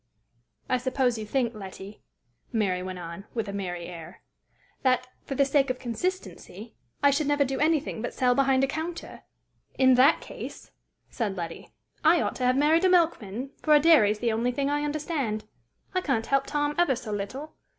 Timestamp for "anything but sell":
7.59-8.33